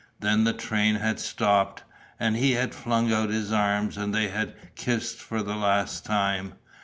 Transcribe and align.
Then 0.19 0.45
the 0.45 0.53
train 0.53 0.95
had 0.95 1.19
stopped. 1.19 1.83
And 2.19 2.35
he 2.35 2.53
had 2.53 2.73
flung 2.73 3.13
out 3.13 3.29
his 3.29 3.51
arms 3.51 3.97
and 3.97 4.15
they 4.15 4.29
had 4.29 4.55
kissed 4.75 5.17
for 5.19 5.43
the 5.43 5.55
last 5.55 6.05
time. 6.05 6.55